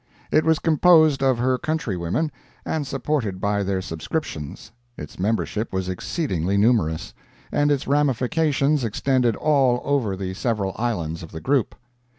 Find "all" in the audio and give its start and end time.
9.35-9.79